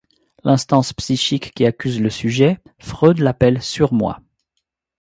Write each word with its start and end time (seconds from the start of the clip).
L'instance 0.43 0.93
psychique 0.93 1.53
qui 1.53 1.63
accuse 1.63 1.99
le 2.01 2.09
sujet, 2.09 2.57
Freud 2.79 3.19
l'appelle 3.19 3.61
Surmoi. 3.61 4.19